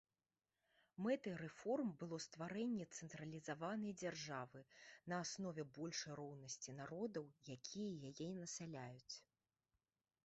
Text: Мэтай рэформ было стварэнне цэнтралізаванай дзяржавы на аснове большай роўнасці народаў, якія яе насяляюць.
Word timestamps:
Мэтай 1.07 1.35
рэформ 1.41 1.91
было 2.03 2.17
стварэнне 2.25 2.87
цэнтралізаванай 2.95 3.93
дзяржавы 4.01 4.63
на 5.13 5.21
аснове 5.27 5.67
большай 5.77 6.19
роўнасці 6.23 6.77
народаў, 6.81 7.25
якія 7.59 7.91
яе 8.15 8.33
насяляюць. 8.41 9.15